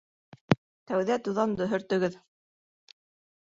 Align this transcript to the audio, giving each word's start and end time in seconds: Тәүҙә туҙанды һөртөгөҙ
Тәүҙә 0.93 1.19
туҙанды 1.29 1.69
һөртөгөҙ 1.77 2.21